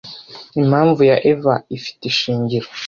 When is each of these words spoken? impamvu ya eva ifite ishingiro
impamvu 0.61 1.01
ya 1.11 1.17
eva 1.31 1.55
ifite 1.77 2.01
ishingiro 2.11 2.67